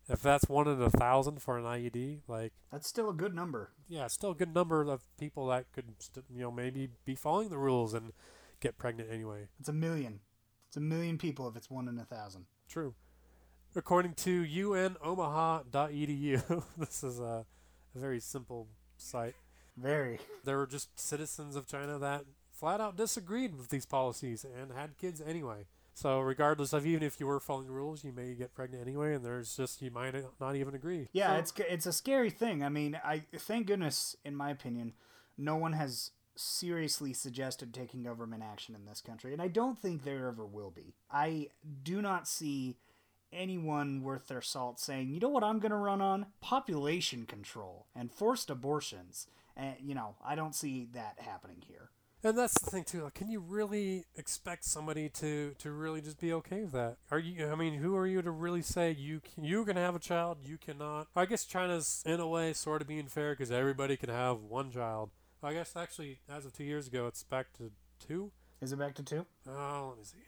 if 0.08 0.20
that's 0.22 0.48
one 0.48 0.66
in 0.68 0.80
a 0.82 0.90
thousand 0.90 1.40
for 1.42 1.58
an 1.58 1.64
IUD, 1.64 2.20
like 2.28 2.52
That's 2.70 2.88
still 2.88 3.08
a 3.10 3.14
good 3.14 3.34
number. 3.34 3.70
yeah, 3.88 4.06
still 4.08 4.30
a 4.32 4.34
good 4.34 4.54
number 4.54 4.82
of 4.82 5.02
people 5.18 5.46
that 5.48 5.70
could, 5.72 5.86
st- 5.98 6.26
you 6.34 6.42
know, 6.42 6.50
maybe 6.50 6.88
be 7.04 7.14
following 7.14 7.48
the 7.48 7.58
rules 7.58 7.94
and 7.94 8.12
get 8.60 8.78
pregnant 8.78 9.10
anyway. 9.10 9.48
It's 9.60 9.68
a 9.68 9.72
million. 9.72 10.20
It's 10.68 10.76
a 10.76 10.80
million 10.80 11.18
people 11.18 11.48
if 11.48 11.56
it's 11.56 11.70
one 11.70 11.88
in 11.88 11.98
a 11.98 12.04
thousand. 12.04 12.46
True. 12.68 12.94
According 13.74 14.14
to 14.14 14.44
unomaha.edu, 14.44 16.62
this 16.78 17.04
is 17.04 17.20
a, 17.20 17.44
a 17.94 17.98
very 17.98 18.20
simple 18.20 18.68
site. 18.96 19.34
Very. 19.76 20.18
There 20.44 20.58
were 20.58 20.66
just 20.66 20.98
citizens 20.98 21.56
of 21.56 21.66
China 21.66 21.98
that 21.98 22.24
flat 22.52 22.80
out 22.80 22.96
disagreed 22.96 23.56
with 23.56 23.68
these 23.70 23.86
policies 23.86 24.44
and 24.44 24.72
had 24.72 24.96
kids 24.98 25.20
anyway. 25.20 25.66
So, 25.94 26.20
regardless 26.20 26.72
of 26.72 26.86
even 26.86 27.02
if 27.02 27.20
you 27.20 27.26
were 27.26 27.38
following 27.40 27.66
the 27.66 27.72
rules, 27.72 28.02
you 28.02 28.12
may 28.12 28.34
get 28.34 28.54
pregnant 28.54 28.82
anyway, 28.82 29.14
and 29.14 29.24
there's 29.24 29.56
just 29.56 29.82
you 29.82 29.90
might 29.90 30.14
not 30.40 30.56
even 30.56 30.74
agree. 30.74 31.08
Yeah, 31.12 31.34
So- 31.34 31.38
it's 31.38 31.52
it's 31.72 31.86
a 31.86 31.92
scary 31.92 32.30
thing. 32.30 32.62
I 32.64 32.68
mean, 32.68 32.98
I 33.04 33.24
thank 33.36 33.66
goodness, 33.66 34.16
in 34.24 34.34
my 34.34 34.50
opinion, 34.50 34.94
no 35.36 35.56
one 35.56 35.74
has 35.74 36.12
seriously 36.34 37.12
suggested 37.12 37.74
taking 37.74 38.02
government 38.02 38.42
action 38.42 38.74
in 38.74 38.86
this 38.86 39.02
country, 39.02 39.32
and 39.34 39.42
I 39.42 39.48
don't 39.48 39.78
think 39.78 40.02
there 40.02 40.28
ever 40.28 40.46
will 40.46 40.70
be. 40.70 40.94
I 41.10 41.48
do 41.82 42.00
not 42.00 42.26
see 42.26 42.78
anyone 43.32 44.02
worth 44.02 44.28
their 44.28 44.42
salt 44.42 44.78
saying, 44.80 45.10
you 45.10 45.20
know 45.20 45.28
what 45.28 45.44
I'm 45.44 45.58
going 45.58 45.70
to 45.70 45.76
run 45.76 46.00
on? 46.02 46.26
Population 46.40 47.24
control 47.26 47.86
and 47.94 48.12
forced 48.12 48.50
abortions 48.50 49.26
And 49.56 49.76
you 49.82 49.94
know, 49.94 50.16
I 50.24 50.34
don't 50.34 50.54
see 50.54 50.88
that 50.92 51.18
happening 51.18 51.62
here. 51.66 51.90
And 52.24 52.38
that's 52.38 52.54
the 52.60 52.70
thing 52.70 52.84
too. 52.84 53.02
Like, 53.02 53.14
can 53.14 53.28
you 53.28 53.40
really 53.40 54.04
expect 54.16 54.64
somebody 54.64 55.08
to 55.10 55.54
to 55.58 55.70
really 55.72 56.00
just 56.00 56.20
be 56.20 56.32
okay 56.34 56.62
with 56.62 56.72
that? 56.72 56.96
Are 57.10 57.18
you? 57.18 57.50
I 57.50 57.56
mean, 57.56 57.74
who 57.74 57.96
are 57.96 58.06
you 58.06 58.22
to 58.22 58.30
really 58.30 58.62
say 58.62 58.92
you 58.92 59.20
can, 59.20 59.44
you 59.44 59.64
can 59.64 59.76
have 59.76 59.96
a 59.96 59.98
child, 59.98 60.38
you 60.44 60.56
cannot? 60.56 61.08
I 61.16 61.26
guess 61.26 61.44
China's 61.44 62.02
in 62.06 62.20
a 62.20 62.28
way 62.28 62.52
sort 62.52 62.80
of 62.80 62.86
being 62.86 63.06
fair 63.06 63.32
because 63.32 63.50
everybody 63.50 63.96
can 63.96 64.08
have 64.08 64.38
one 64.38 64.70
child. 64.70 65.10
I 65.42 65.52
guess 65.52 65.74
actually, 65.74 66.20
as 66.30 66.46
of 66.46 66.52
two 66.52 66.64
years 66.64 66.86
ago, 66.86 67.08
it's 67.08 67.24
back 67.24 67.52
to 67.58 67.72
two. 67.98 68.30
Is 68.60 68.72
it 68.72 68.78
back 68.78 68.94
to 68.94 69.02
two? 69.02 69.26
Oh, 69.48 69.88
let 69.88 69.98
me 69.98 70.04
see. 70.04 70.18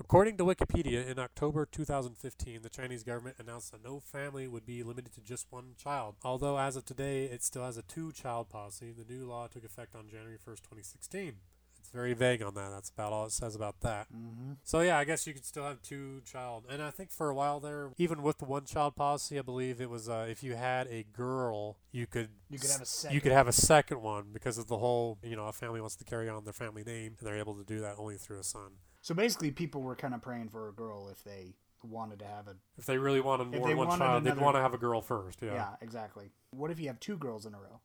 According 0.00 0.36
to 0.36 0.44
Wikipedia, 0.44 1.06
in 1.06 1.18
October 1.18 1.66
2015, 1.66 2.62
the 2.62 2.68
Chinese 2.68 3.02
government 3.02 3.36
announced 3.38 3.72
that 3.72 3.84
no 3.84 3.98
family 3.98 4.46
would 4.46 4.64
be 4.64 4.82
limited 4.82 5.12
to 5.14 5.20
just 5.20 5.46
one 5.50 5.74
child. 5.76 6.14
Although, 6.24 6.58
as 6.58 6.76
of 6.76 6.84
today, 6.84 7.24
it 7.24 7.42
still 7.42 7.64
has 7.64 7.76
a 7.76 7.82
two 7.82 8.12
child 8.12 8.48
policy. 8.48 8.92
The 8.92 9.12
new 9.12 9.26
law 9.26 9.48
took 9.48 9.64
effect 9.64 9.94
on 9.96 10.08
January 10.08 10.38
1st, 10.38 10.62
2016. 10.62 11.32
It's 11.80 11.90
very 11.90 12.12
vague 12.12 12.42
on 12.42 12.54
that. 12.54 12.70
That's 12.70 12.90
about 12.90 13.12
all 13.12 13.26
it 13.26 13.32
says 13.32 13.56
about 13.56 13.80
that. 13.80 14.06
Mm-hmm. 14.12 14.52
So, 14.62 14.80
yeah, 14.80 14.98
I 14.98 15.04
guess 15.04 15.26
you 15.26 15.32
could 15.32 15.44
still 15.44 15.64
have 15.64 15.82
two 15.82 16.22
child. 16.24 16.64
And 16.70 16.82
I 16.82 16.90
think 16.90 17.10
for 17.10 17.28
a 17.28 17.34
while 17.34 17.60
there, 17.60 17.90
even 17.98 18.22
with 18.22 18.38
the 18.38 18.44
one 18.44 18.66
child 18.66 18.94
policy, 18.94 19.38
I 19.38 19.42
believe 19.42 19.80
it 19.80 19.90
was 19.90 20.08
uh, 20.08 20.26
if 20.28 20.42
you 20.42 20.54
had 20.54 20.86
a 20.88 21.04
girl, 21.12 21.78
you 21.90 22.06
could 22.06 22.28
You 22.50 22.58
could 22.58 22.70
have 22.70 22.82
a 22.82 22.86
second. 22.86 23.14
You 23.14 23.20
could 23.20 23.32
have 23.32 23.48
a 23.48 23.52
second 23.52 24.02
one 24.02 24.26
because 24.32 24.58
of 24.58 24.68
the 24.68 24.78
whole, 24.78 25.18
you 25.22 25.34
know, 25.34 25.46
a 25.46 25.52
family 25.52 25.80
wants 25.80 25.96
to 25.96 26.04
carry 26.04 26.28
on 26.28 26.44
their 26.44 26.52
family 26.52 26.84
name, 26.84 27.16
and 27.18 27.26
they're 27.26 27.38
able 27.38 27.54
to 27.54 27.64
do 27.64 27.80
that 27.80 27.94
only 27.98 28.16
through 28.16 28.38
a 28.38 28.44
son. 28.44 28.72
So 29.08 29.14
basically, 29.14 29.50
people 29.52 29.80
were 29.80 29.96
kind 29.96 30.12
of 30.12 30.20
praying 30.20 30.50
for 30.50 30.68
a 30.68 30.72
girl 30.72 31.08
if 31.08 31.24
they 31.24 31.54
wanted 31.82 32.18
to 32.18 32.26
have 32.26 32.46
a. 32.46 32.56
If 32.76 32.84
they 32.84 32.98
really 32.98 33.22
wanted 33.22 33.46
more 33.46 33.66
than 33.66 33.78
one 33.78 33.88
wanted 33.88 34.04
child, 34.04 34.24
they'd 34.24 34.36
want 34.36 34.54
to 34.56 34.60
have 34.60 34.74
a 34.74 34.76
girl 34.76 35.00
first. 35.00 35.40
Yeah, 35.40 35.54
Yeah. 35.54 35.68
exactly. 35.80 36.28
What 36.50 36.70
if 36.70 36.78
you 36.78 36.88
have 36.88 37.00
two 37.00 37.16
girls 37.16 37.46
in 37.46 37.54
a 37.54 37.56
row? 37.58 37.80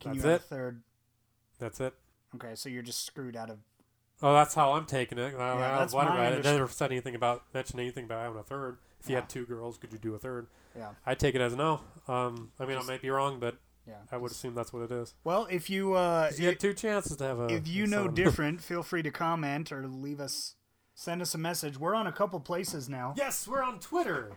Can 0.00 0.12
That's 0.12 0.24
you 0.24 0.30
have 0.30 0.40
it? 0.40 0.44
a 0.44 0.48
third? 0.48 0.82
that's 1.58 1.80
it. 1.80 1.92
Okay, 2.36 2.54
so 2.54 2.70
you're 2.70 2.82
just 2.82 3.04
screwed 3.04 3.36
out 3.36 3.50
of. 3.50 3.58
Oh, 4.22 4.32
that's 4.32 4.54
how 4.54 4.72
I'm 4.72 4.86
taking 4.86 5.18
it. 5.18 5.36
Well, 5.36 5.58
Yeah, 5.58 5.74
I 5.74 5.78
that's 5.80 5.92
my 5.92 6.04
about 6.04 6.32
it. 6.32 6.38
It 6.38 6.40
underst- 6.46 6.54
never 6.56 6.68
said 6.68 6.92
anything 6.92 7.14
about 7.14 7.42
mention 7.52 7.78
anything 7.78 8.06
about 8.06 8.22
having 8.22 8.38
a 8.38 8.42
third. 8.42 8.78
If 9.00 9.10
you 9.10 9.16
Yeah. 9.16 9.20
had 9.20 9.28
two 9.28 9.44
girls, 9.44 9.76
could 9.76 9.92
you 9.92 9.98
do 9.98 10.14
a 10.14 10.18
third? 10.18 10.46
Yeah. 10.74 10.94
I 11.04 11.14
take 11.14 11.34
it 11.34 11.42
as 11.42 11.54
no. 11.54 11.82
Um, 12.06 12.52
I 12.58 12.64
mean, 12.64 12.78
I 12.78 12.82
might 12.84 13.02
be 13.02 13.10
wrong, 13.10 13.38
but 13.38 13.58
Yeah. 13.88 13.94
I 14.12 14.16
would 14.18 14.30
assume 14.30 14.54
that's 14.54 14.72
what 14.72 14.82
it 14.82 14.90
is. 14.92 15.14
Well, 15.24 15.46
if 15.50 15.70
you 15.70 15.94
uh, 15.94 16.28
'Cause 16.28 16.38
you 16.38 16.46
had 16.46 16.60
two 16.60 16.74
chances 16.74 17.16
to 17.16 17.24
have 17.24 17.40
a. 17.40 17.46
if 17.46 17.66
you 17.66 17.86
know 17.86 18.06
different, 18.08 18.60
feel 18.60 18.82
free 18.82 19.02
to 19.02 19.10
comment 19.10 19.72
or 19.72 19.86
leave 19.88 20.20
us, 20.20 20.56
send 20.94 21.22
us 21.22 21.34
a 21.34 21.38
message. 21.38 21.78
We're 21.78 21.94
on 21.94 22.06
a 22.06 22.12
couple 22.12 22.38
places 22.40 22.88
now. 22.88 23.14
yes, 23.16 23.48
we're 23.48 23.62
on 23.62 23.80
Twitter. 23.80 24.32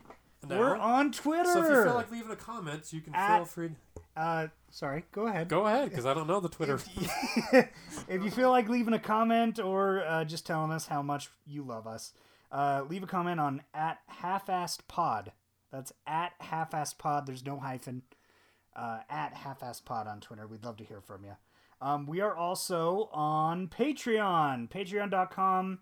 Now. 0.48 0.58
We're 0.60 0.76
on 0.78 1.12
Twitter. 1.12 1.52
So 1.54 1.62
if 1.64 1.70
you 1.70 1.84
feel 1.84 1.94
like 1.94 2.12
leaving 2.12 2.32
a 2.32 2.36
comment, 2.36 2.92
you 2.94 3.02
can 3.02 3.14
At- 3.14 3.38
feel 3.38 3.46
free. 3.46 3.70
uh, 4.18 4.48
sorry, 4.72 5.06
go 5.12 5.28
ahead. 5.28 5.48
Go 5.50 5.68
ahead, 5.68 5.90
because 5.90 6.06
I 6.08 6.16
don't 6.16 6.26
know 6.28 6.40
the 6.40 6.50
Twitter. 6.50 6.80
if 8.08 8.24
you 8.24 8.32
feel 8.32 8.50
like 8.50 8.68
leaving 8.70 8.94
a 8.94 9.00
comment 9.00 9.60
or 9.60 10.04
uh, 10.04 10.24
just 10.26 10.46
telling 10.48 10.72
us 10.72 10.88
how 10.88 11.02
much 11.02 11.30
you 11.46 11.62
love 11.64 11.86
us, 11.86 12.14
uh, 12.52 12.84
leave 12.90 13.04
a 13.04 13.08
comment 13.08 13.40
on 13.40 13.62
at 13.74 14.00
half-assed 14.08 14.80
pod. 14.88 15.32
That's 15.72 15.94
at 16.08 16.34
half-assed 16.40 16.98
pod. 16.98 17.28
There's 17.28 17.46
no 17.46 17.60
hyphen. 17.60 18.02
Uh, 18.76 19.00
at 19.10 19.34
half-assed 19.34 19.84
pod 19.84 20.08
on 20.08 20.22
Twitter. 20.22 20.48
We'd 20.48 20.64
love 20.64 20.78
to 20.78 20.84
hear 20.84 21.02
from 21.02 21.26
you. 21.26 21.34
Um, 21.82 22.06
we 22.06 22.22
are 22.22 22.36
also 22.36 23.10
on 23.12 23.68
Patreon. 23.68 24.70
Patreon.com 24.70 25.80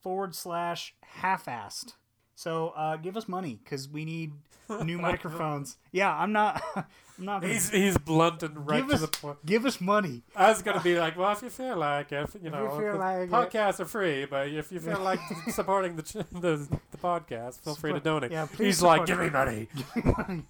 forward 0.00 0.34
slash 0.34 0.94
half-assed. 1.02 1.94
So 2.38 2.68
uh, 2.76 2.96
give 2.98 3.16
us 3.16 3.26
money 3.26 3.58
because 3.64 3.88
we 3.88 4.04
need 4.04 4.32
new 4.84 4.96
microphones. 4.96 5.76
Yeah, 5.90 6.14
I'm 6.14 6.30
not. 6.30 6.62
I'm 6.76 7.24
not. 7.24 7.40
Gonna, 7.40 7.52
He's 7.52 7.68
he's 7.68 7.98
blunt 7.98 8.44
and 8.44 8.64
right 8.64 8.78
give 8.78 8.90
to 8.90 8.94
us 8.94 9.00
the 9.00 9.08
point. 9.08 9.44
give 9.44 9.66
us 9.66 9.80
money. 9.80 10.22
I 10.36 10.50
was 10.50 10.62
gonna 10.62 10.80
be 10.80 10.96
like, 10.96 11.18
well, 11.18 11.32
if 11.32 11.42
you 11.42 11.50
feel 11.50 11.76
like 11.76 12.12
it, 12.12 12.30
you 12.34 12.40
you 12.44 12.50
know, 12.50 12.70
feel 12.78 12.92
the 12.92 12.98
like 12.98 13.22
it. 13.22 13.30
podcasts 13.32 13.80
are 13.80 13.86
free, 13.86 14.24
but 14.24 14.46
if 14.46 14.70
you 14.70 14.78
feel 14.78 15.00
like 15.00 15.18
supporting 15.50 15.96
the, 15.96 16.02
the 16.30 16.78
the 16.92 16.98
podcast, 16.98 17.58
feel 17.62 17.74
free 17.74 17.92
to 17.92 17.98
donate. 17.98 18.30
yeah, 18.30 18.46
please 18.46 18.66
He's 18.66 18.82
like, 18.82 19.08
support 19.08 19.08
give 19.08 19.18
me 19.18 20.12
money. 20.12 20.44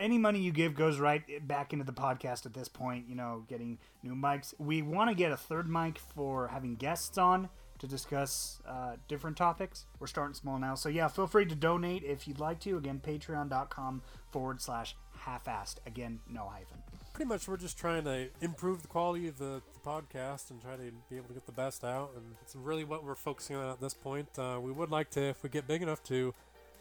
Any 0.00 0.18
money 0.18 0.40
you 0.40 0.50
give 0.50 0.74
goes 0.74 0.98
right 0.98 1.22
back 1.46 1.72
into 1.72 1.84
the 1.84 1.92
podcast 1.92 2.44
at 2.44 2.54
this 2.54 2.66
point, 2.66 3.08
you 3.08 3.14
know, 3.14 3.44
getting 3.46 3.78
new 4.02 4.16
mics. 4.16 4.52
We 4.58 4.82
want 4.82 5.10
to 5.10 5.14
get 5.14 5.30
a 5.30 5.36
third 5.36 5.68
mic 5.68 6.00
for 6.12 6.48
having 6.48 6.74
guests 6.74 7.18
on 7.18 7.50
to 7.80 7.86
discuss 7.86 8.60
uh, 8.66 8.96
different 9.08 9.36
topics. 9.36 9.86
We're 9.98 10.06
starting 10.06 10.34
small 10.34 10.58
now. 10.58 10.74
So, 10.74 10.88
yeah, 10.88 11.08
feel 11.08 11.26
free 11.26 11.46
to 11.46 11.54
donate 11.54 12.04
if 12.04 12.28
you'd 12.28 12.38
like 12.38 12.60
to. 12.60 12.76
Again, 12.76 13.00
patreon.com 13.04 14.02
forward 14.30 14.62
slash 14.62 14.96
half-assed. 15.18 15.76
Again, 15.86 16.20
no 16.28 16.48
hyphen. 16.48 16.78
Pretty 17.12 17.28
much, 17.28 17.48
we're 17.48 17.56
just 17.56 17.76
trying 17.76 18.04
to 18.04 18.28
improve 18.40 18.82
the 18.82 18.88
quality 18.88 19.28
of 19.28 19.38
the, 19.38 19.60
the 19.74 19.80
podcast 19.84 20.50
and 20.50 20.62
try 20.62 20.76
to 20.76 20.92
be 21.10 21.16
able 21.16 21.28
to 21.28 21.34
get 21.34 21.46
the 21.46 21.52
best 21.52 21.84
out, 21.84 22.12
and 22.16 22.24
it's 22.40 22.54
really 22.54 22.84
what 22.84 23.04
we're 23.04 23.14
focusing 23.16 23.56
on 23.56 23.68
at 23.70 23.80
this 23.80 23.94
point. 23.94 24.28
Uh, 24.38 24.58
we 24.62 24.70
would 24.70 24.90
like 24.90 25.10
to, 25.10 25.22
if 25.22 25.42
we 25.42 25.48
get 25.48 25.66
big 25.66 25.82
enough, 25.82 26.02
to 26.04 26.32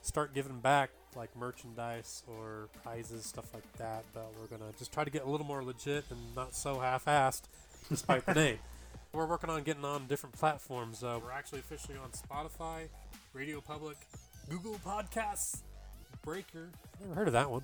start 0.02 0.34
giving 0.34 0.60
back 0.60 0.92
like 1.16 1.36
merchandise 1.36 2.24
or 2.28 2.70
prizes, 2.84 3.26
stuff 3.26 3.54
like 3.54 3.70
that. 3.78 4.06
But 4.14 4.32
we're 4.40 4.48
gonna 4.48 4.72
just 4.78 4.94
try 4.94 5.04
to 5.04 5.10
get 5.10 5.26
a 5.26 5.30
little 5.30 5.46
more 5.46 5.64
legit 5.64 6.06
and 6.10 6.36
not 6.36 6.56
so 6.56 6.80
half-assed, 6.80 7.44
despite 7.90 8.26
the 8.26 8.34
name. 8.36 8.60
We're 9.12 9.26
working 9.26 9.50
on 9.50 9.64
getting 9.64 9.86
on 9.86 10.06
different 10.08 10.36
platforms. 10.38 11.04
Uh, 11.04 11.20
we're 11.24 11.32
actually 11.32 11.60
officially 11.60 11.98
on 11.98 12.12
Spotify, 12.12 12.88
RadioPublic, 13.36 13.96
Google 14.50 14.80
Podcasts, 14.86 15.62
Breaker. 16.22 16.70
Never 17.02 17.16
heard 17.16 17.28
of 17.28 17.34
that 17.34 17.50
one. 17.50 17.64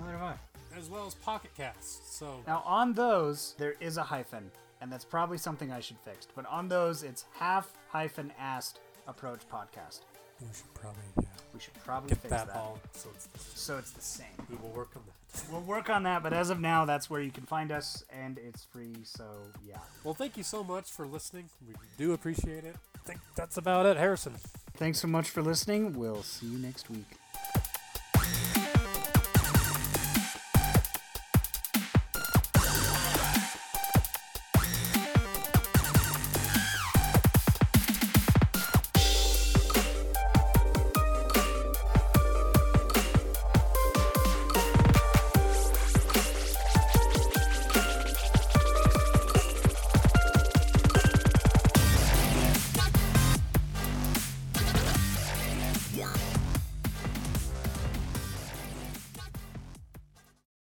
Neither 0.00 0.12
have 0.12 0.22
I. 0.22 0.34
As 0.76 0.88
well 0.88 1.06
as 1.06 1.14
Pocket 1.14 1.50
Casts. 1.56 2.16
So 2.18 2.42
Now, 2.46 2.62
on 2.66 2.92
those, 2.92 3.54
there 3.58 3.74
is 3.80 3.96
a 3.98 4.02
hyphen, 4.02 4.50
and 4.80 4.90
that's 4.90 5.04
probably 5.04 5.38
something 5.38 5.70
I 5.72 5.80
should 5.80 5.98
fix. 6.04 6.26
But 6.34 6.46
on 6.46 6.68
those, 6.68 7.02
it's 7.02 7.24
half 7.34 7.72
hyphen 7.88 8.32
assed 8.40 8.74
approach 9.10 9.40
podcast. 9.52 10.00
we 10.40 10.46
should 10.54 10.72
probably 10.74 11.02
yeah, 11.20 11.28
We 11.52 11.60
should 11.60 11.74
probably 11.84 12.08
get 12.10 12.18
fix 12.18 12.30
that, 12.30 12.46
that. 12.46 12.56
all. 12.56 12.78
So 12.94 13.08
it's 13.14 13.26
the 13.26 13.38
same. 13.38 13.56
So 13.56 13.78
it's 13.78 13.90
the 13.90 14.00
same. 14.00 14.26
we 14.48 14.56
will 14.56 14.70
work 14.70 14.90
on 14.96 15.02
that. 15.06 15.42
We'll 15.52 15.60
work 15.60 15.90
on 15.90 16.02
that, 16.04 16.22
but 16.22 16.32
as 16.32 16.50
of 16.50 16.58
now, 16.60 16.84
that's 16.84 17.08
where 17.10 17.20
you 17.20 17.30
can 17.30 17.44
find 17.44 17.70
us, 17.70 18.04
and 18.10 18.38
it's 18.38 18.64
free. 18.64 18.96
So 19.04 19.24
yeah. 19.66 19.76
Well, 20.02 20.14
thank 20.14 20.36
you 20.36 20.42
so 20.42 20.64
much 20.64 20.90
for 20.90 21.06
listening. 21.06 21.50
We 21.66 21.74
do 21.98 22.12
appreciate 22.12 22.64
it. 22.64 22.76
I 22.96 22.98
think 23.06 23.20
that's 23.36 23.56
about 23.56 23.86
it, 23.86 23.96
Harrison. 23.96 24.34
Thanks 24.76 24.98
so 25.00 25.08
much 25.08 25.30
for 25.30 25.42
listening. 25.42 25.92
We'll 25.98 26.22
see 26.22 26.46
you 26.46 26.58
next 26.58 26.90
week. 26.90 27.06